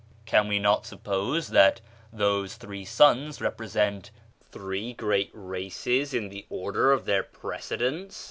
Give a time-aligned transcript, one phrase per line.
[0.25, 1.79] Can we not suppose that
[2.11, 4.09] those three sons represent
[4.49, 8.19] three great races in the order of their precedence?